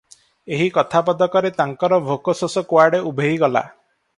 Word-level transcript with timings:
ଏହି 0.55 0.69
କଥା 0.77 1.01
ପଦକରେ 1.09 1.51
ତାଙ୍କର 1.59 1.99
ଭୋକ 2.09 2.35
ଶୋଷ 2.41 2.65
କୁଆଡ଼େ 2.73 3.03
ଉଭେଇ 3.11 3.41
ଗଲା। 3.45 3.65